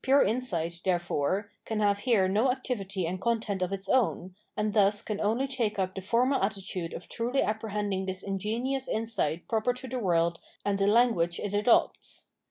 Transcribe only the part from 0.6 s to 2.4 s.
547 EnligJdenment insight, therefore, can have here